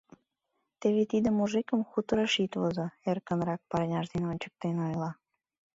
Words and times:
—Теве 0.79 1.03
тиде 1.11 1.29
мужикым 1.39 1.81
хуторыш 1.89 2.33
ит 2.43 2.53
возо,— 2.61 2.85
эркынрак, 3.09 3.61
парняж 3.69 4.05
дене 4.13 4.25
ончыктен 4.31 4.77
ойла. 4.87 5.11